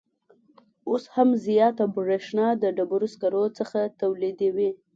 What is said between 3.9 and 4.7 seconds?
تولیدوي